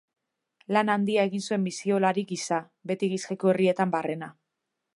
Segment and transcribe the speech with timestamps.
[0.75, 2.59] Lan handia egin zuen misiolari gisa,
[2.93, 4.35] beti Bizkaiko herrietan barrena.